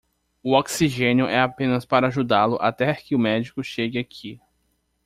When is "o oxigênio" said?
0.41-1.27